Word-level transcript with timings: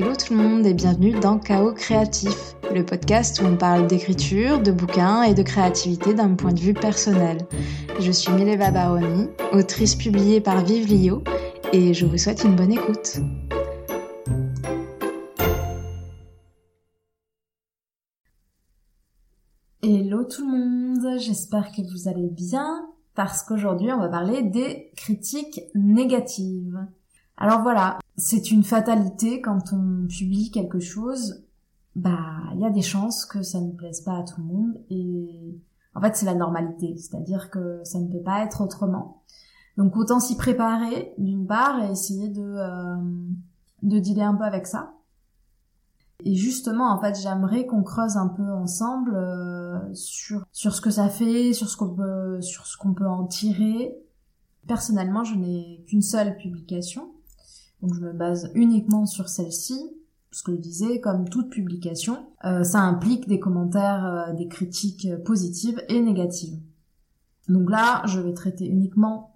Hello 0.00 0.14
tout 0.14 0.32
le 0.32 0.40
monde 0.40 0.64
et 0.64 0.74
bienvenue 0.74 1.10
dans 1.10 1.40
Chaos 1.40 1.72
Créatif, 1.72 2.54
le 2.72 2.86
podcast 2.86 3.42
où 3.42 3.46
on 3.46 3.56
parle 3.56 3.88
d'écriture, 3.88 4.62
de 4.62 4.70
bouquins 4.70 5.24
et 5.24 5.34
de 5.34 5.42
créativité 5.42 6.14
d'un 6.14 6.36
point 6.36 6.52
de 6.52 6.60
vue 6.60 6.72
personnel. 6.72 7.38
Je 7.98 8.12
suis 8.12 8.30
Mileva 8.30 8.70
Baroni, 8.70 9.26
autrice 9.52 9.96
publiée 9.96 10.40
par 10.40 10.64
Vive 10.64 10.86
Lio 10.86 11.24
et 11.72 11.94
je 11.94 12.06
vous 12.06 12.16
souhaite 12.16 12.44
une 12.44 12.54
bonne 12.54 12.70
écoute. 12.70 13.16
Hello 19.82 20.22
tout 20.22 20.48
le 20.48 20.58
monde, 20.58 21.18
j'espère 21.18 21.72
que 21.72 21.82
vous 21.82 22.06
allez 22.06 22.28
bien 22.28 22.86
parce 23.16 23.42
qu'aujourd'hui 23.42 23.90
on 23.90 23.98
va 23.98 24.08
parler 24.08 24.44
des 24.44 24.92
critiques 24.94 25.60
négatives. 25.74 26.78
Alors 27.40 27.62
voilà, 27.62 28.00
c'est 28.16 28.50
une 28.50 28.64
fatalité 28.64 29.40
quand 29.40 29.72
on 29.72 30.08
publie 30.08 30.50
quelque 30.50 30.80
chose, 30.80 31.44
bah 31.94 32.40
il 32.54 32.60
y 32.60 32.66
a 32.66 32.70
des 32.70 32.82
chances 32.82 33.24
que 33.24 33.42
ça 33.42 33.60
ne 33.60 33.70
plaise 33.70 34.00
pas 34.00 34.18
à 34.18 34.22
tout 34.24 34.40
le 34.40 34.46
monde 34.46 34.80
et 34.90 35.56
en 35.94 36.00
fait 36.00 36.16
c'est 36.16 36.26
la 36.26 36.34
normalité, 36.34 36.96
c'est-à-dire 36.96 37.48
que 37.50 37.80
ça 37.84 38.00
ne 38.00 38.08
peut 38.10 38.22
pas 38.22 38.42
être 38.44 38.60
autrement. 38.60 39.22
Donc 39.76 39.96
autant 39.96 40.18
s'y 40.18 40.36
préparer 40.36 41.14
d'une 41.16 41.46
part 41.46 41.80
et 41.80 41.92
essayer 41.92 42.28
de 42.28 42.42
euh, 42.42 42.96
de 43.84 43.98
dealer 44.00 44.24
un 44.24 44.34
peu 44.34 44.44
avec 44.44 44.66
ça. 44.66 44.94
Et 46.24 46.34
justement, 46.34 46.90
en 46.90 47.00
fait, 47.00 47.14
j'aimerais 47.20 47.64
qu'on 47.66 47.84
creuse 47.84 48.16
un 48.16 48.26
peu 48.26 48.50
ensemble 48.50 49.14
euh, 49.14 49.78
sur 49.94 50.44
sur 50.50 50.74
ce 50.74 50.80
que 50.80 50.90
ça 50.90 51.08
fait, 51.08 51.52
sur 51.52 51.68
ce 51.68 51.76
qu'on 51.76 51.94
peut 51.94 52.40
sur 52.40 52.66
ce 52.66 52.76
qu'on 52.76 52.94
peut 52.94 53.06
en 53.06 53.24
tirer. 53.26 53.96
Personnellement, 54.66 55.22
je 55.22 55.36
n'ai 55.36 55.84
qu'une 55.86 56.02
seule 56.02 56.36
publication, 56.36 57.12
donc 57.82 57.94
je 57.94 58.00
me 58.00 58.12
base 58.12 58.50
uniquement 58.54 59.06
sur 59.06 59.28
celle-ci. 59.28 59.78
Ce 60.30 60.42
que 60.42 60.52
je 60.52 60.58
disais, 60.58 61.00
comme 61.00 61.28
toute 61.28 61.48
publication, 61.48 62.26
euh, 62.44 62.62
ça 62.62 62.80
implique 62.80 63.26
des 63.28 63.40
commentaires, 63.40 64.04
euh, 64.04 64.32
des 64.34 64.46
critiques 64.46 65.08
positives 65.24 65.82
et 65.88 66.00
négatives. 66.00 66.58
Donc 67.48 67.70
là, 67.70 68.02
je 68.06 68.20
vais 68.20 68.34
traiter 68.34 68.66
uniquement 68.66 69.32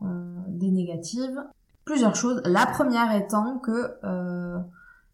des 0.48 0.70
négatives. 0.70 1.42
Plusieurs 1.86 2.14
choses. 2.14 2.42
La 2.44 2.66
première 2.66 3.10
étant 3.16 3.58
que, 3.58 3.96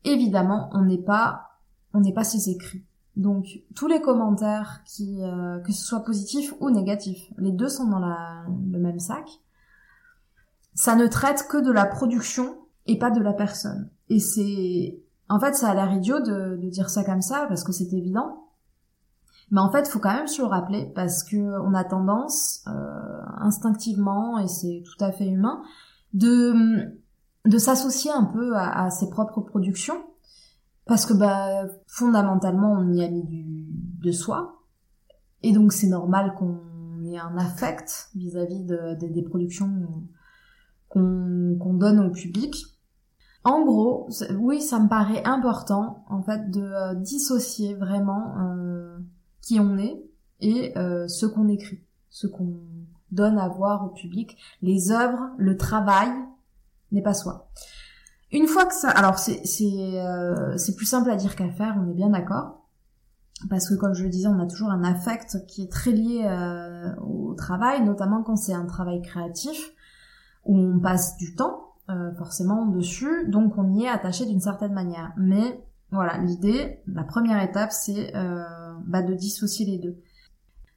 évidemment, 0.05 0.69
on 0.73 0.83
n'est 0.83 0.99
pas 0.99 1.49
on 1.95 2.01
n'est 2.01 2.13
pas 2.13 2.25
ses 2.25 2.51
écrits. 2.51 2.85
Donc 3.17 3.47
tous 3.75 3.89
les 3.89 4.01
commentaires 4.01 4.83
qui 4.85 5.23
euh, 5.23 5.59
que 5.61 5.73
ce 5.73 5.85
soit 5.85 6.05
positif 6.05 6.55
ou 6.61 6.71
négatif, 6.71 7.21
les 7.39 7.51
deux 7.51 7.69
sont 7.69 7.89
dans 7.89 7.99
la, 7.99 8.45
le 8.71 8.79
même 8.79 9.01
sac. 9.01 9.29
Ça 10.75 10.95
ne 10.95 11.07
traite 11.09 11.49
que 11.49 11.59
de 11.59 11.73
la 11.73 11.85
production 11.85 12.57
et 12.89 12.99
pas 12.99 13.11
de 13.11 13.21
la 13.21 13.33
personne. 13.33 13.91
Et 14.09 14.19
c'est 14.19 15.01
en 15.29 15.39
fait 15.39 15.55
ça 15.55 15.71
a 15.71 15.75
l'air 15.75 15.93
idiot 15.93 16.21
de, 16.21 16.57
de 16.57 16.69
dire 16.69 16.91
ça 16.91 17.05
comme 17.05 17.23
ça 17.23 17.47
parce 17.49 17.63
que 17.63 17.73
c'est 17.73 17.93
évident. 17.93 18.45
Mais 19.51 19.61
en 19.61 19.71
fait, 19.71 19.89
faut 19.89 19.99
quand 19.99 20.13
même 20.13 20.27
se 20.27 20.43
le 20.43 20.49
rappeler 20.49 20.93
parce 20.95 21.23
que 21.23 21.37
on 21.37 21.73
a 21.73 21.83
tendance 21.85 22.65
euh, 22.67 23.21
instinctivement 23.39 24.39
et 24.39 24.49
c'est 24.49 24.83
tout 24.85 25.03
à 25.03 25.13
fait 25.13 25.29
humain 25.29 25.63
de 26.13 26.93
de 27.47 27.59
s'associer 27.59 28.11
un 28.11 28.25
peu 28.25 28.57
à, 28.57 28.85
à 28.85 28.91
ses 28.91 29.09
propres 29.09 29.41
productions 29.41 30.03
parce 30.87 31.07
que 31.07 31.15
bah 31.15 31.67
fondamentalement 31.87 32.73
on 32.73 32.93
y 32.93 33.05
a 33.05 33.09
mis 33.09 33.25
du 33.25 33.69
de 34.03 34.13
soi 34.13 34.59
et 35.43 35.53
donc 35.53 35.73
c'est 35.73 35.87
normal 35.87 36.35
qu'on 36.35 37.05
ait 37.05 37.19
un 37.19 37.37
affect 37.37 38.11
vis-à-vis 38.15 38.65
de, 38.65 38.95
des 38.95 39.23
productions 39.23 40.07
qu'on 40.89 41.75
donne 41.75 42.01
au 42.01 42.11
public. 42.11 42.57
En 43.49 43.65
gros, 43.65 44.11
oui, 44.39 44.61
ça 44.61 44.79
me 44.79 44.89
paraît 44.89 45.25
important 45.25 46.05
en 46.11 46.21
fait 46.21 46.51
de 46.51 46.61
euh, 46.61 46.95
dissocier 46.95 47.75
vraiment 47.75 48.35
euh, 48.43 48.99
qui 49.41 49.59
on 49.59 49.79
est 49.79 50.05
et 50.41 50.77
euh, 50.77 51.09
ce 51.09 51.25
qu'on 51.25 51.49
écrit, 51.49 51.83
ce 52.11 52.27
qu'on 52.27 52.61
donne 53.11 53.39
à 53.39 53.49
voir 53.49 53.87
au 53.87 53.89
public. 53.89 54.37
Les 54.61 54.93
œuvres, 54.93 55.31
le 55.39 55.57
travail 55.57 56.11
n'est 56.93 57.01
pas 57.01 57.15
soi. 57.15 57.49
Une 58.33 58.47
fois 58.47 58.67
que 58.67 58.75
ça, 58.75 58.91
alors 58.91 59.19
c'est 59.19 59.41
c'est 59.47 60.77
plus 60.77 60.85
simple 60.85 61.11
à 61.11 61.17
dire 61.17 61.35
qu'à 61.35 61.49
faire, 61.49 61.75
on 61.83 61.91
est 61.91 61.95
bien 61.95 62.11
d'accord, 62.11 62.69
parce 63.49 63.67
que 63.67 63.77
comme 63.77 63.95
je 63.95 64.05
le 64.05 64.11
disais, 64.11 64.29
on 64.29 64.41
a 64.41 64.47
toujours 64.47 64.69
un 64.69 64.85
affect 64.85 65.47
qui 65.47 65.63
est 65.63 65.73
très 65.73 65.93
lié 65.93 66.29
au 67.01 67.33
travail, 67.33 67.83
notamment 67.83 68.23
quand 68.23 68.37
c'est 68.37 68.53
un 68.53 68.67
travail 68.67 69.01
créatif 69.01 69.73
où 70.45 70.55
on 70.55 70.79
passe 70.79 71.17
du 71.17 71.35
temps 71.35 71.68
euh, 71.91 72.13
forcément 72.15 72.67
dessus, 72.67 73.29
donc 73.29 73.57
on 73.59 73.73
y 73.73 73.85
est 73.85 73.89
attaché 73.89 74.27
d'une 74.27 74.41
certaine 74.41 74.73
manière. 74.73 75.13
Mais 75.17 75.65
voilà, 75.91 76.19
l'idée, 76.19 76.81
la 76.87 77.05
première 77.05 77.43
étape, 77.43 77.73
c'est 77.73 78.13
bah, 78.87 79.03
de 79.03 79.15
dissocier 79.15 79.67
les 79.67 79.79
deux. 79.79 80.03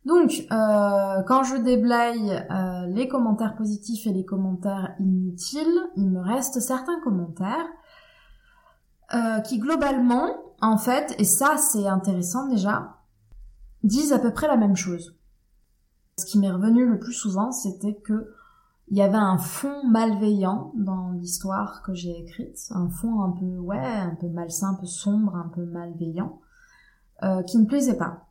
Donc, 0.05 0.47
euh, 0.51 1.21
quand 1.27 1.43
je 1.43 1.57
déblaye 1.57 2.31
euh, 2.49 2.87
les 2.87 3.07
commentaires 3.07 3.55
positifs 3.55 4.07
et 4.07 4.13
les 4.13 4.25
commentaires 4.25 4.95
inutiles, 4.99 5.79
il 5.95 6.09
me 6.09 6.21
reste 6.21 6.59
certains 6.59 6.99
commentaires 7.01 7.67
euh, 9.13 9.39
qui 9.41 9.59
globalement, 9.59 10.27
en 10.61 10.77
fait, 10.77 11.13
et 11.19 11.23
ça 11.23 11.57
c'est 11.57 11.87
intéressant 11.87 12.47
déjà, 12.47 12.97
disent 13.83 14.13
à 14.13 14.19
peu 14.19 14.31
près 14.31 14.47
la 14.47 14.57
même 14.57 14.75
chose. 14.75 15.15
Ce 16.17 16.25
qui 16.25 16.39
m'est 16.39 16.51
revenu 16.51 16.87
le 16.87 16.97
plus 16.97 17.13
souvent, 17.13 17.51
c'était 17.51 17.95
que 17.95 18.33
il 18.91 18.97
y 18.97 19.01
avait 19.01 19.17
un 19.17 19.37
fond 19.37 19.87
malveillant 19.87 20.71
dans 20.75 21.11
l'histoire 21.11 21.81
que 21.81 21.93
j'ai 21.93 22.19
écrite, 22.19 22.59
un 22.71 22.89
fond 22.89 23.21
un 23.23 23.31
peu 23.31 23.57
ouais, 23.57 23.79
un 23.79 24.15
peu 24.15 24.27
malsain, 24.27 24.69
un 24.69 24.75
peu 24.75 24.85
sombre, 24.85 25.35
un 25.35 25.49
peu 25.49 25.65
malveillant, 25.65 26.39
qui 27.47 27.57
ne 27.57 27.65
plaisait 27.65 27.97
pas. 27.97 28.27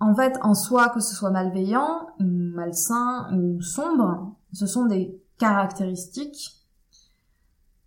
En 0.00 0.16
fait, 0.16 0.36
en 0.42 0.54
soi, 0.54 0.88
que 0.88 0.98
ce 0.98 1.14
soit 1.14 1.30
malveillant, 1.30 2.08
ou 2.18 2.24
malsain, 2.24 3.28
ou 3.36 3.60
sombre, 3.62 4.34
ce 4.52 4.66
sont 4.66 4.86
des 4.86 5.22
caractéristiques 5.38 6.56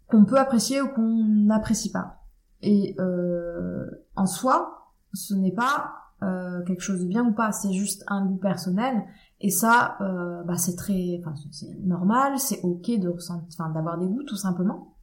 qu'on 0.08 0.24
peut 0.26 0.38
apprécier 0.38 0.82
ou 0.82 0.88
qu'on 0.90 1.26
n'apprécie 1.26 1.92
pas. 1.92 2.24
Et 2.62 2.96
euh, 3.00 3.86
en 4.16 4.26
soi, 4.26 4.94
ce 5.14 5.34
n'est 5.34 5.52
pas 5.52 5.94
euh, 6.24 6.64
quelque 6.64 6.82
chose 6.82 7.02
de 7.02 7.06
bien 7.06 7.26
ou 7.26 7.34
pas, 7.34 7.52
c'est 7.52 7.74
juste 7.74 8.04
un 8.08 8.26
goût 8.26 8.38
personnel. 8.38 9.04
Et 9.42 9.50
ça, 9.50 9.98
euh, 10.02 10.44
bah, 10.44 10.58
c'est 10.58 10.76
très, 10.76 11.20
enfin, 11.20 11.34
c'est 11.52 11.78
normal, 11.84 12.40
c'est 12.40 12.62
ok 12.64 13.00
de 13.00 13.10
ressentir, 13.10 13.48
enfin, 13.54 13.70
d'avoir 13.70 13.98
des 13.98 14.08
goûts 14.08 14.24
tout 14.24 14.38
simplement. 14.38 14.96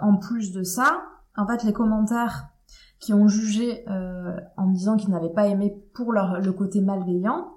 En 0.00 0.16
plus 0.16 0.52
de 0.52 0.62
ça, 0.62 1.02
en 1.36 1.46
fait, 1.46 1.64
les 1.64 1.72
commentaires 1.72 2.48
qui 2.98 3.14
ont 3.14 3.28
jugé 3.28 3.88
euh, 3.88 4.36
en 4.56 4.66
disant 4.66 4.96
qu'ils 4.96 5.10
n'avaient 5.10 5.32
pas 5.32 5.46
aimé 5.46 5.76
pour 5.94 6.12
leur, 6.12 6.40
le 6.40 6.52
côté 6.52 6.80
malveillant, 6.80 7.52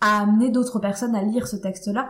a 0.00 0.20
amené 0.20 0.50
d'autres 0.50 0.78
personnes 0.78 1.16
à 1.16 1.22
lire 1.22 1.48
ce 1.48 1.56
texte-là 1.56 2.08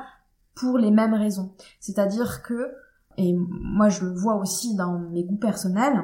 pour 0.55 0.79
les 0.79 0.91
mêmes 0.91 1.15
raisons. 1.15 1.55
C'est-à-dire 1.81 2.43
que, 2.43 2.73
et 3.17 3.35
moi 3.35 3.89
je 3.89 4.05
le 4.05 4.13
vois 4.13 4.37
aussi 4.37 4.75
dans 4.75 4.99
mes 4.99 5.25
goûts 5.25 5.39
personnels, 5.39 6.03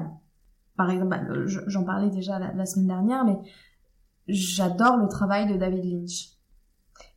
par 0.77 0.91
exemple, 0.91 1.11
bah, 1.11 1.21
j'en 1.67 1.85
parlais 1.85 2.11
déjà 2.11 2.39
la, 2.39 2.67
semaine 2.67 2.89
dernière, 2.89 3.25
mais 3.25 3.39
j'adore 4.29 4.97
le 4.97 5.09
travail 5.09 5.53
de 5.53 5.59
David 5.59 5.85
Lynch. 5.85 6.32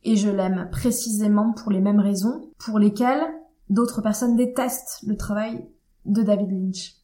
Et 0.08 0.14
je 0.14 0.30
l'aime 0.30 0.68
précisément 0.70 1.52
pour 1.52 1.72
les 1.72 1.80
mêmes 1.80 1.98
raisons 1.98 2.52
pour 2.58 2.78
lesquelles 2.78 3.26
d'autres 3.68 4.02
personnes 4.02 4.36
détestent 4.36 5.02
le 5.04 5.16
travail 5.16 5.68
de 6.04 6.22
David 6.22 6.48
Lynch. 6.52 6.94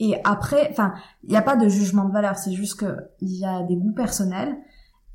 Et 0.00 0.20
après, 0.22 0.68
enfin, 0.70 0.92
il 1.22 1.30
n'y 1.30 1.36
a 1.38 1.42
pas 1.42 1.56
de 1.56 1.66
jugement 1.66 2.04
de 2.04 2.12
valeur, 2.12 2.36
c'est 2.36 2.52
juste 2.52 2.78
que 2.78 2.94
il 3.22 3.34
y 3.34 3.46
a 3.46 3.62
des 3.62 3.76
goûts 3.76 3.94
personnels 3.94 4.54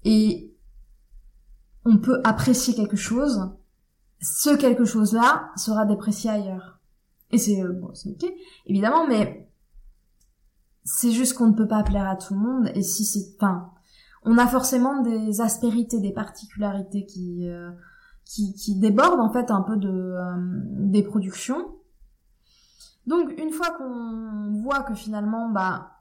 et 0.04 0.52
on 1.86 2.00
peut 2.00 2.22
apprécier 2.24 2.74
quelque 2.74 2.98
chose, 2.98 3.52
ce 4.20 4.56
quelque 4.56 4.86
chose-là 4.86 5.52
sera 5.56 5.86
déprécié 5.86 6.32
ailleurs. 6.32 6.80
Et 7.30 7.38
c'est 7.38 7.62
euh, 7.62 7.72
bon, 7.72 7.94
c'est 7.94 8.10
ok, 8.10 8.34
évidemment, 8.66 9.06
mais 9.08 9.48
c'est 10.84 11.12
juste 11.12 11.36
qu'on 11.36 11.50
ne 11.50 11.56
peut 11.56 11.68
pas 11.68 11.84
plaire 11.84 12.10
à 12.10 12.16
tout 12.16 12.34
le 12.34 12.40
monde. 12.40 12.72
Et 12.74 12.82
si 12.82 13.06
c'est, 13.06 13.36
enfin, 13.38 13.70
on 14.24 14.38
a 14.38 14.48
forcément 14.48 15.02
des 15.02 15.42
aspérités, 15.42 16.00
des 16.00 16.14
particularités 16.14 17.06
qui 17.06 17.48
euh, 17.50 17.72
qui, 18.26 18.54
qui 18.54 18.76
débordent 18.76 19.20
en 19.20 19.32
fait 19.32 19.52
un 19.52 19.62
peu 19.62 19.76
de 19.78 19.90
euh, 19.90 20.36
des 20.78 21.04
productions 21.04 21.76
donc 23.08 23.34
une 23.38 23.52
fois 23.52 23.72
qu'on 23.72 24.62
voit 24.62 24.84
que 24.84 24.94
finalement 24.94 25.50
bah 25.50 25.98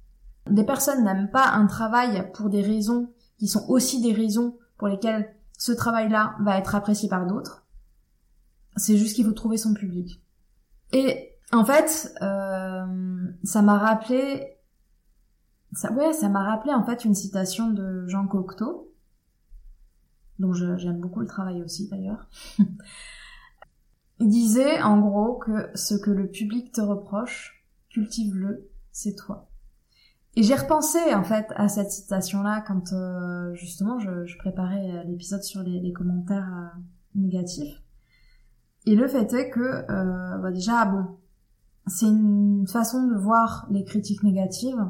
des 0.49 0.65
personnes 0.65 1.05
n'aiment 1.05 1.31
pas 1.31 1.51
un 1.53 1.67
travail 1.67 2.31
pour 2.35 2.51
des 2.51 2.63
raisons 2.63 3.13
qui 3.39 3.49
sont 3.49 3.65
aussi 3.69 4.01
des 4.01 4.13
raisons 4.13 4.59
pour 4.77 4.89
lesquelles 4.89 5.35
ce 5.61 5.73
travail-là 5.73 6.37
va 6.41 6.59
être 6.59 6.75
apprécié 6.75 7.09
par 7.09 7.27
d'autres, 7.27 7.67
c'est 8.77 8.97
juste 8.97 9.15
qu'il 9.15 9.27
faut 9.27 9.33
trouver 9.33 9.59
son 9.59 9.75
public. 9.75 10.23
Et 10.93 11.37
en 11.53 11.65
fait, 11.65 12.15
euh, 12.23 12.87
ça 13.45 13.63
m'a 13.63 13.79
rappelé, 13.79 14.57
ça, 15.73 15.93
ouais, 15.93 16.13
ça 16.13 16.29
m'a 16.29 16.45
rappelé 16.45 16.75
en 16.75 16.85
fait 16.85 17.05
une 17.05 17.15
citation 17.15 17.71
de 17.71 18.07
Jean 18.07 18.27
Cocteau, 18.27 18.93
dont 20.39 20.53
j'aime 20.53 21.01
beaucoup 21.01 21.21
le 21.21 21.27
travail 21.27 21.63
aussi 21.63 21.89
d'ailleurs. 21.89 22.29
Il 24.19 24.29
disait 24.29 24.83
en 24.83 25.01
gros 25.01 25.39
que 25.39 25.71
ce 25.75 25.95
que 25.95 26.11
le 26.11 26.29
public 26.29 26.73
te 26.73 26.81
reproche, 26.81 27.65
cultive-le, 27.89 28.69
c'est 28.93 29.15
toi. 29.15 29.49
Et 30.37 30.43
j'ai 30.43 30.55
repensé 30.55 30.99
en 31.15 31.25
fait 31.25 31.47
à 31.57 31.69
cette 31.69 31.91
citation-là 31.91 32.63
quand 32.67 32.93
euh, 32.93 33.55
justement 33.55 33.99
je, 33.99 34.37
préparais 34.39 35.05
l'épisode 35.07 35.43
sur 35.43 35.63
les, 35.63 35.93
commentaires 35.93 36.49
euh, 36.53 36.81
négatifs. 37.15 37.83
Et 38.87 38.95
le 38.95 39.09
fait 39.09 39.33
est 39.33 39.51
que 39.51 39.61
euh, 39.61 40.39
bah 40.39 40.53
déjà 40.53 40.85
bon, 40.85 41.05
c'est 41.87 42.07
une 42.07 42.67
façon 42.67 43.07
de 43.07 43.17
voir 43.17 43.67
les 43.71 43.85
critiques 43.85 44.23
négatives 44.23 44.85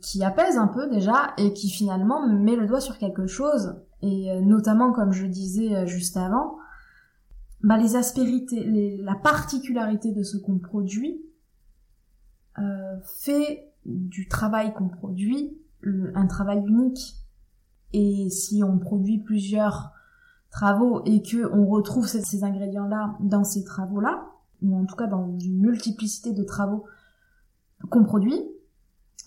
qui 0.00 0.22
apaise 0.22 0.56
un 0.56 0.68
peu 0.68 0.88
déjà 0.88 1.34
et 1.38 1.52
qui 1.52 1.68
finalement 1.68 2.26
met 2.26 2.54
le 2.54 2.66
doigt 2.66 2.80
sur 2.80 2.98
quelque 2.98 3.26
chose. 3.26 3.74
Et 4.00 4.40
notamment 4.42 4.92
comme 4.92 5.12
je 5.12 5.26
disais 5.26 5.86
juste 5.88 6.16
avant, 6.16 6.56
bah 7.60 7.76
les 7.76 7.96
aspérités, 7.96 8.96
la 9.02 9.16
particularité 9.16 10.12
de 10.12 10.22
ce 10.22 10.36
qu'on 10.36 10.58
produit 10.58 11.20
fait 13.02 13.72
du 13.84 14.28
travail 14.28 14.72
qu'on 14.72 14.88
produit 14.88 15.58
un 16.14 16.26
travail 16.26 16.62
unique. 16.66 17.16
Et 17.92 18.28
si 18.30 18.62
on 18.64 18.78
produit 18.78 19.18
plusieurs 19.18 19.92
travaux 20.50 21.02
et 21.04 21.22
que 21.22 21.52
on 21.52 21.66
retrouve 21.66 22.06
ces, 22.06 22.44
ingrédients-là 22.44 23.16
dans 23.20 23.44
ces 23.44 23.64
travaux-là, 23.64 24.26
ou 24.62 24.76
en 24.76 24.84
tout 24.84 24.96
cas 24.96 25.06
dans 25.06 25.38
une 25.38 25.60
multiplicité 25.60 26.32
de 26.32 26.42
travaux 26.42 26.84
qu'on 27.90 28.04
produit, 28.04 28.40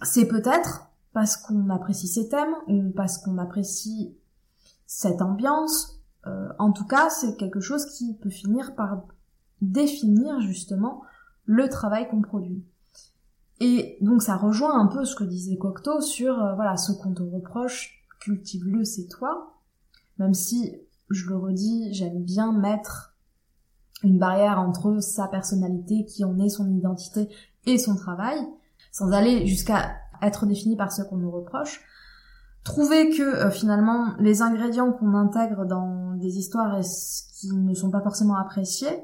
c'est 0.04 0.28
peut-être 0.28 0.90
parce 1.14 1.38
qu'on 1.38 1.70
apprécie 1.70 2.08
ces 2.08 2.30
thèmes 2.30 2.56
ou 2.68 2.92
parce 2.92 3.18
qu'on 3.18 3.38
apprécie 3.38 4.16
cette 4.86 5.22
ambiance. 5.22 6.00
Euh, 6.26 6.50
en 6.60 6.72
tout 6.72 6.86
cas, 6.86 7.10
c'est 7.10 7.36
quelque 7.38 7.60
chose 7.60 7.86
qui 7.86 8.16
peut 8.16 8.30
finir 8.30 8.76
par 8.76 9.04
définir 9.62 10.40
justement 10.42 11.02
le 11.46 11.70
travail 11.70 12.08
qu'on 12.10 12.22
produit. 12.22 12.64
Et 13.60 13.98
donc 14.02 14.22
ça 14.22 14.36
rejoint 14.36 14.80
un 14.80 14.86
peu 14.86 15.04
ce 15.06 15.16
que 15.16 15.24
disait 15.24 15.58
Cocteau 15.58 16.02
sur 16.02 16.40
euh, 16.40 16.54
voilà 16.54 16.78
ce 16.78 16.92
qu'on 16.92 17.14
te 17.14 17.24
reproche, 17.24 18.06
cultive-le, 18.20 18.86
c'est 18.86 19.08
toi. 19.08 19.56
Même 20.20 20.34
si 20.34 20.76
je 21.10 21.28
le 21.28 21.38
redis, 21.38 21.94
j'aime 21.94 22.24
bien 22.24 22.52
mettre 22.52 23.16
une 24.04 24.20
barrière 24.20 24.60
entre 24.60 25.00
sa 25.00 25.28
personnalité, 25.28 26.06
qui 26.06 26.24
en 26.24 26.38
est 26.38 26.50
son 26.50 26.70
identité 26.70 27.30
et 27.66 27.78
son 27.78 27.96
travail, 27.96 28.38
sans 28.98 29.12
aller 29.12 29.46
jusqu'à 29.46 29.96
être 30.22 30.46
défini 30.46 30.76
par 30.76 30.92
ce 30.92 31.02
qu'on 31.04 31.18
nous 31.18 31.32
reproche. 31.32 31.82
Trouver 32.64 33.10
que 33.10 33.22
euh, 33.22 33.52
finalement 33.52 34.16
les 34.20 34.42
ingrédients 34.42 34.92
qu'on 34.92 35.14
intègre 35.14 35.66
dans 35.66 36.14
des 36.16 36.38
histoires 36.38 36.78
et 36.78 36.84
qui 37.40 37.54
ne 37.54 37.74
sont 37.74 37.92
pas 37.92 38.02
forcément 38.02 38.36
appréciés 38.36 39.04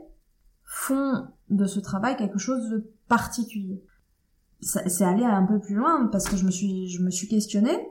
font 0.63 1.28
de 1.50 1.66
ce 1.66 1.80
travail 1.80 2.16
quelque 2.16 2.40
chose 2.40 2.69
de 2.69 2.92
particulier 3.07 3.84
c'est 4.63 5.04
allé 5.04 5.24
un 5.24 5.45
peu 5.45 5.60
plus 5.60 5.75
loin 5.75 6.07
parce 6.07 6.25
que 6.25 6.38
je 6.38 6.46
me 6.46 6.51
suis, 6.51 6.88
je 6.88 7.01
me 7.01 7.10
suis 7.10 7.28
questionnée 7.28 7.88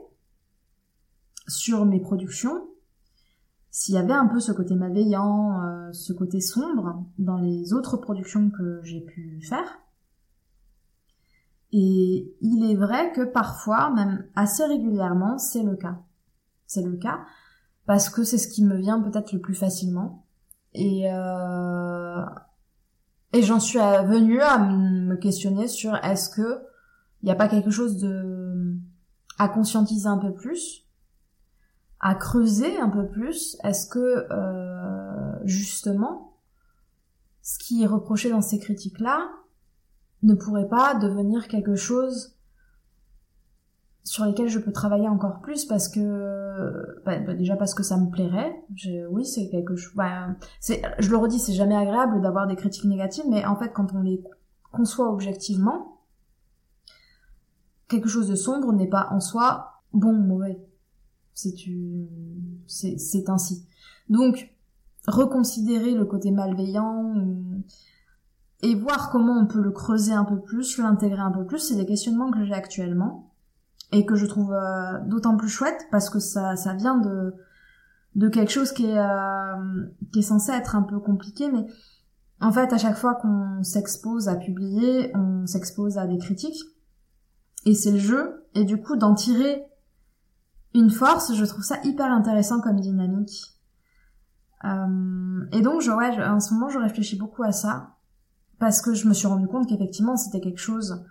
sur 1.47 1.85
mes 1.85 1.99
productions, 1.99 2.67
s'il 3.69 3.95
y 3.95 3.97
avait 3.97 4.13
un 4.13 4.27
peu 4.27 4.39
ce 4.39 4.51
côté 4.51 4.75
malveillant, 4.75 5.61
euh, 5.61 5.91
ce 5.91 6.13
côté 6.13 6.39
sombre 6.39 7.05
dans 7.17 7.37
les 7.37 7.73
autres 7.73 7.97
productions 7.97 8.49
que 8.49 8.81
j'ai 8.83 9.01
pu 9.01 9.41
faire. 9.41 9.79
Et 11.75 12.31
il 12.41 12.69
est 12.69 12.75
vrai 12.75 13.11
que 13.13 13.21
parfois, 13.21 13.89
même 13.89 14.27
assez 14.35 14.63
régulièrement, 14.63 15.39
c'est 15.39 15.63
le 15.63 15.75
cas. 15.75 15.97
C'est 16.67 16.83
le 16.83 16.95
cas 16.97 17.19
parce 17.85 18.09
que 18.09 18.23
c'est 18.23 18.37
ce 18.37 18.47
qui 18.47 18.63
me 18.63 18.77
vient 18.77 19.01
peut-être 19.01 19.33
le 19.33 19.41
plus 19.41 19.55
facilement. 19.55 20.25
Et 20.73 21.11
euh, 21.11 22.23
et 23.33 23.41
j'en 23.41 23.59
suis 23.59 23.79
venue 23.79 24.41
à 24.41 24.59
me 24.59 25.15
questionner 25.15 25.67
sur 25.67 25.95
est-ce 25.95 26.29
que 26.29 26.63
il 27.21 27.25
n'y 27.25 27.31
a 27.31 27.35
pas 27.35 27.47
quelque 27.47 27.71
chose 27.71 27.97
de 27.97 28.75
à 29.39 29.49
conscientiser 29.49 30.07
un 30.07 30.19
peu 30.19 30.33
plus, 30.33 30.87
à 31.99 32.13
creuser 32.13 32.79
un 32.79 32.89
peu 32.89 33.07
plus. 33.07 33.57
Est-ce 33.63 33.87
que 33.87 34.27
euh, 34.31 35.45
justement 35.45 36.37
ce 37.41 37.57
qui 37.57 37.81
est 37.81 37.87
reproché 37.87 38.29
dans 38.29 38.41
ces 38.41 38.59
critiques-là 38.59 39.29
ne 40.23 40.33
pourrait 40.33 40.67
pas 40.67 40.95
devenir 40.95 41.47
quelque 41.47 41.75
chose 41.75 42.35
sur 44.03 44.25
lesquels 44.25 44.49
je 44.49 44.59
peux 44.59 44.71
travailler 44.71 45.07
encore 45.07 45.39
plus 45.39 45.65
parce 45.65 45.87
que 45.87 46.99
bah, 47.05 47.19
bah, 47.19 47.33
déjà 47.33 47.55
parce 47.55 47.73
que 47.73 47.83
ça 47.83 47.97
me 47.97 48.09
plairait. 48.09 48.55
Oui 49.09 49.25
c'est 49.25 49.49
quelque 49.49 49.75
chose 49.75 49.93
bah, 49.95 50.35
je 50.61 51.09
le 51.09 51.17
redis 51.17 51.39
c'est 51.39 51.53
jamais 51.53 51.75
agréable 51.75 52.21
d'avoir 52.21 52.47
des 52.47 52.55
critiques 52.55 52.85
négatives 52.85 53.25
mais 53.29 53.45
en 53.45 53.55
fait 53.55 53.71
quand 53.73 53.93
on 53.93 54.01
les 54.01 54.21
conçoit 54.71 55.11
objectivement 55.11 56.01
quelque 57.87 58.09
chose 58.09 58.27
de 58.27 58.35
sombre 58.35 58.73
n'est 58.73 58.87
pas 58.87 59.07
en 59.11 59.19
soi 59.19 59.73
bon 59.93 60.15
ou 60.15 60.23
mauvais. 60.23 60.59
C'est 61.33 61.53
c'est 62.67 62.97
c'est 62.97 63.29
ainsi. 63.29 63.65
Donc 64.09 64.53
reconsidérer 65.07 65.93
le 65.93 66.05
côté 66.05 66.31
malveillant 66.31 67.15
et 68.63 68.73
voir 68.73 69.11
comment 69.11 69.39
on 69.39 69.45
peut 69.45 69.61
le 69.61 69.71
creuser 69.71 70.13
un 70.13 70.25
peu 70.25 70.39
plus 70.39 70.79
l'intégrer 70.79 71.21
un 71.21 71.31
peu 71.31 71.45
plus 71.45 71.59
c'est 71.59 71.75
des 71.75 71.85
questionnements 71.85 72.31
que 72.31 72.43
j'ai 72.43 72.53
actuellement 72.53 73.31
et 73.91 74.05
que 74.05 74.15
je 74.15 74.25
trouve 74.25 74.53
euh, 74.53 74.99
d'autant 75.05 75.37
plus 75.37 75.49
chouette 75.49 75.85
parce 75.91 76.09
que 76.09 76.19
ça, 76.19 76.55
ça 76.55 76.73
vient 76.73 76.97
de, 76.97 77.35
de 78.15 78.29
quelque 78.29 78.51
chose 78.51 78.71
qui 78.71 78.85
est, 78.85 78.97
euh, 78.97 79.85
qui 80.11 80.19
est 80.19 80.23
censé 80.23 80.51
être 80.51 80.75
un 80.75 80.83
peu 80.83 80.99
compliqué, 80.99 81.51
mais 81.51 81.65
en 82.41 82.51
fait, 82.51 82.73
à 82.73 82.77
chaque 82.77 82.97
fois 82.97 83.15
qu'on 83.15 83.63
s'expose 83.63 84.27
à 84.27 84.35
publier, 84.35 85.11
on 85.15 85.45
s'expose 85.45 85.97
à 85.97 86.07
des 86.07 86.17
critiques, 86.17 86.61
et 87.65 87.73
c'est 87.73 87.91
le 87.91 87.99
jeu, 87.99 88.45
et 88.55 88.65
du 88.65 88.81
coup, 88.81 88.97
d'en 88.97 89.13
tirer 89.13 89.63
une 90.73 90.89
force, 90.89 91.33
je 91.33 91.45
trouve 91.45 91.63
ça 91.63 91.77
hyper 91.83 92.11
intéressant 92.11 92.59
comme 92.61 92.79
dynamique. 92.79 93.53
Euh, 94.65 95.45
et 95.51 95.61
donc, 95.61 95.81
je, 95.81 95.91
ouais, 95.91 96.23
en 96.23 96.39
ce 96.39 96.53
moment, 96.53 96.69
je 96.69 96.79
réfléchis 96.79 97.17
beaucoup 97.17 97.43
à 97.43 97.51
ça, 97.51 97.92
parce 98.63 98.79
que 98.79 98.93
je 98.93 99.09
me 99.09 99.13
suis 99.13 99.27
rendu 99.27 99.45
compte 99.45 99.67
qu'effectivement, 99.67 100.15
c'était 100.15 100.39
quelque 100.39 100.61
chose 100.61 101.03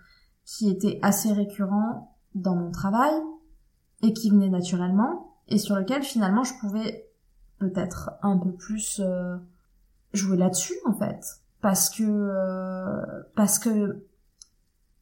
qui 0.47 0.71
était 0.71 0.99
assez 1.03 1.31
récurrent 1.35 2.17
dans 2.35 2.57
mon 2.57 2.71
travail 2.71 3.13
et 4.01 4.15
qui 4.15 4.31
venait 4.31 4.49
naturellement 4.49 5.37
et 5.49 5.59
sur 5.59 5.77
lequel 5.77 6.03
finalement 6.03 6.45
je 6.45 6.55
pouvais 6.61 7.11
peut-être 7.59 8.13
un 8.23 8.39
peu 8.39 8.53
plus 8.53 9.03
euh, 9.05 9.37
jouer 10.15 10.39
là-dessus 10.39 10.73
en 10.87 10.95
fait. 10.95 11.43
Parce 11.61 11.91
que 11.91 12.05
euh, 12.05 13.23
parce 13.37 13.59
que 13.59 14.07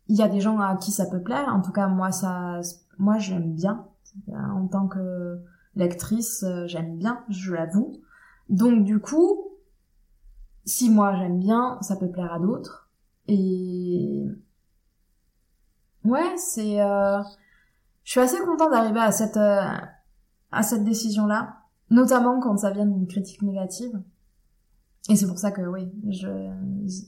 il 0.08 0.16
y 0.16 0.22
a 0.22 0.28
des 0.28 0.40
gens 0.40 0.58
à 0.58 0.74
qui 0.74 0.90
ça 0.90 1.06
peut 1.06 1.22
plaire. 1.22 1.54
En 1.54 1.60
tout 1.60 1.70
cas 1.70 1.86
moi 1.86 2.10
ça 2.10 2.62
moi 2.98 3.18
j'aime 3.18 3.54
bien. 3.54 3.86
En 4.28 4.66
tant 4.66 4.88
que 4.88 5.38
lectrice 5.76 6.42
euh, 6.42 6.66
j'aime 6.66 6.98
bien 6.98 7.20
je 7.28 7.54
l'avoue. 7.54 7.92
Donc 8.48 8.82
du 8.82 8.98
coup 8.98 9.49
si 10.70 10.90
moi 10.90 11.14
j'aime 11.16 11.40
bien 11.40 11.78
ça 11.82 11.96
peut 11.96 12.10
plaire 12.10 12.32
à 12.32 12.38
d'autres 12.38 12.88
et 13.28 14.26
Ouais, 16.04 16.36
c'est. 16.36 16.80
Euh... 16.80 17.22
Je 18.04 18.12
suis 18.12 18.20
assez 18.20 18.38
contente 18.40 18.70
d'arriver 18.70 19.00
à 19.00 19.12
cette 19.12 19.36
euh, 19.36 19.62
à 20.50 20.62
cette 20.62 20.84
décision 20.84 21.26
là, 21.26 21.58
notamment 21.90 22.40
quand 22.40 22.56
ça 22.56 22.70
vient 22.70 22.86
d'une 22.86 23.06
critique 23.06 23.42
négative. 23.42 24.02
Et 25.08 25.16
c'est 25.16 25.26
pour 25.26 25.38
ça 25.38 25.52
que 25.52 25.62
oui, 25.62 25.92
je 26.08 26.28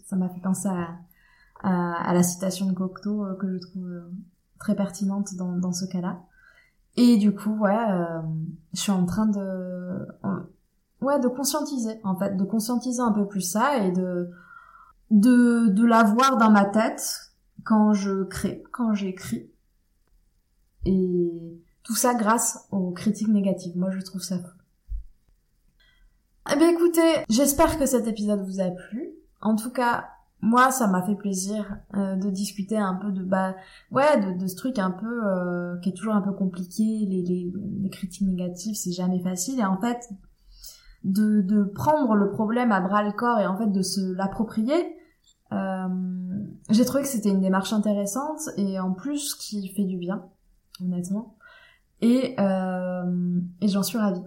ça 0.04 0.16
m'a 0.16 0.28
fait 0.28 0.40
penser 0.40 0.68
à, 0.68 2.12
la 2.12 2.22
citation 2.22 2.66
de 2.66 2.72
Cocteau 2.72 3.24
euh, 3.24 3.34
que 3.34 3.52
je 3.52 3.58
trouve 3.58 3.86
euh, 3.86 4.12
très 4.58 4.76
pertinente 4.76 5.34
dans 5.34 5.56
dans 5.56 5.72
ce 5.72 5.86
cas-là. 5.86 6.22
Et 6.96 7.16
du 7.16 7.34
coup, 7.34 7.56
ouais, 7.58 7.86
je 8.74 8.80
suis 8.80 8.92
en 8.92 9.06
train 9.06 9.26
de 9.26 10.06
ouais 11.02 11.20
de 11.20 11.28
conscientiser 11.28 12.00
en 12.04 12.16
fait, 12.16 12.36
de 12.36 12.44
conscientiser 12.44 13.00
un 13.00 13.12
peu 13.12 13.26
plus 13.26 13.42
ça 13.42 13.78
et 13.78 13.92
de 13.92 14.30
de 15.10 15.68
de 15.68 15.84
l'avoir 15.84 16.38
dans 16.38 16.50
ma 16.50 16.64
tête 16.64 17.32
quand 17.64 17.92
je 17.92 18.24
crée, 18.24 18.62
quand 18.72 18.94
j'écris. 18.94 19.50
Et 20.84 21.62
tout 21.82 21.94
ça 21.94 22.14
grâce 22.14 22.66
aux 22.70 22.90
critiques 22.90 23.28
négatives. 23.28 23.76
Moi, 23.76 23.90
je 23.90 24.00
trouve 24.00 24.22
ça 24.22 24.38
fou. 24.38 24.56
Eh 26.52 26.56
bien, 26.56 26.70
écoutez, 26.70 27.24
j'espère 27.28 27.78
que 27.78 27.86
cet 27.86 28.08
épisode 28.08 28.44
vous 28.44 28.60
a 28.60 28.70
plu. 28.70 29.12
En 29.40 29.54
tout 29.54 29.70
cas, 29.70 30.08
moi, 30.40 30.72
ça 30.72 30.88
m'a 30.88 31.02
fait 31.02 31.14
plaisir 31.14 31.76
euh, 31.94 32.16
de 32.16 32.30
discuter 32.30 32.76
un 32.76 32.94
peu 32.94 33.12
de 33.12 33.22
bah 33.22 33.54
ouais 33.92 34.20
de, 34.20 34.36
de 34.36 34.46
ce 34.48 34.56
truc 34.56 34.80
un 34.80 34.90
peu 34.90 35.24
euh, 35.24 35.78
qui 35.80 35.90
est 35.90 35.92
toujours 35.92 36.14
un 36.14 36.20
peu 36.20 36.32
compliqué. 36.32 36.82
Les, 36.82 37.22
les, 37.22 37.52
les 37.80 37.90
critiques 37.90 38.26
négatives, 38.26 38.74
c'est 38.74 38.90
jamais 38.90 39.22
facile. 39.22 39.60
Et 39.60 39.64
en 39.64 39.80
fait, 39.80 40.08
de, 41.04 41.40
de 41.42 41.64
prendre 41.64 42.14
le 42.14 42.30
problème 42.30 42.72
à 42.72 42.80
bras 42.80 43.02
le 43.02 43.12
corps 43.12 43.40
et 43.40 43.46
en 43.46 43.56
fait 43.56 43.70
de 43.70 43.82
se 43.82 44.12
l'approprier, 44.12 44.96
euh, 45.52 45.88
j'ai 46.70 46.84
trouvé 46.84 47.02
que 47.02 47.08
c'était 47.08 47.30
une 47.30 47.40
démarche 47.40 47.72
intéressante 47.72 48.40
et 48.56 48.78
en 48.80 48.92
plus 48.92 49.34
qui 49.34 49.68
fait 49.68 49.84
du 49.84 49.96
bien, 49.96 50.24
honnêtement. 50.80 51.36
Et, 52.00 52.34
euh, 52.40 53.40
et 53.60 53.68
j'en 53.68 53.82
suis 53.82 53.98
ravie. 53.98 54.24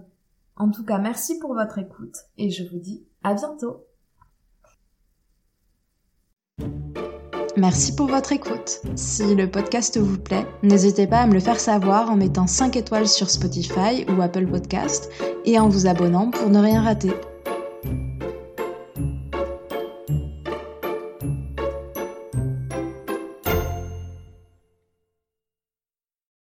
En 0.56 0.70
tout 0.70 0.84
cas, 0.84 0.98
merci 0.98 1.38
pour 1.38 1.54
votre 1.54 1.78
écoute 1.78 2.16
et 2.38 2.50
je 2.50 2.64
vous 2.68 2.78
dis 2.78 3.06
à 3.22 3.34
bientôt. 3.34 3.84
Merci 7.56 7.94
pour 7.94 8.06
votre 8.06 8.32
écoute. 8.32 8.80
Si 8.94 9.34
le 9.34 9.50
podcast 9.50 9.98
vous 9.98 10.18
plaît, 10.18 10.46
n'hésitez 10.62 11.06
pas 11.06 11.20
à 11.20 11.26
me 11.26 11.34
le 11.34 11.40
faire 11.40 11.60
savoir 11.60 12.10
en 12.10 12.16
mettant 12.16 12.46
5 12.46 12.76
étoiles 12.76 13.08
sur 13.08 13.30
Spotify 13.30 14.04
ou 14.08 14.22
Apple 14.22 14.46
Podcast 14.46 15.10
et 15.44 15.58
en 15.58 15.68
vous 15.68 15.86
abonnant 15.86 16.30
pour 16.30 16.50
ne 16.50 16.58
rien 16.58 16.82
rater. 16.82 17.12